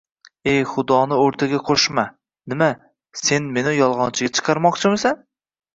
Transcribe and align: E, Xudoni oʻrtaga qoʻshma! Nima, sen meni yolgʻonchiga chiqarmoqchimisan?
E, 0.51 0.53
Xudoni 0.69 1.17
oʻrtaga 1.25 1.59
qoʻshma! 1.69 2.07
Nima, 2.55 2.73
sen 3.27 3.55
meni 3.61 3.79
yolgʻonchiga 3.83 4.37
chiqarmoqchimisan? 4.41 5.25